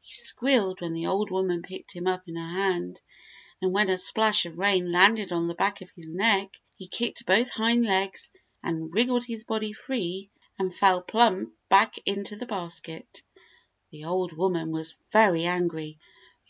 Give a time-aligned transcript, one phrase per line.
[0.00, 3.02] He squealed when the old woman picked him up in her hand,
[3.60, 7.26] and when a splash of rain landed on the back of his neck he kicked
[7.26, 8.30] both hind legs
[8.62, 13.22] and wriggled his body free and fell plump back into the basket.
[13.90, 15.98] The old woman was very angry.